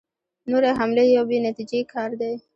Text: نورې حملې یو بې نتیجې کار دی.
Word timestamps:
نورې 0.49 0.71
حملې 0.79 1.03
یو 1.15 1.23
بې 1.29 1.37
نتیجې 1.47 1.79
کار 1.93 2.09
دی. 2.21 2.33